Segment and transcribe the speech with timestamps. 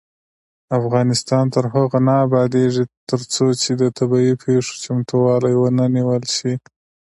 [0.79, 3.45] افغانستان تر هغو نه ابادیږي، ترڅو
[3.81, 6.53] د طبيعي پیښو چمتووالی ونه نیول شي.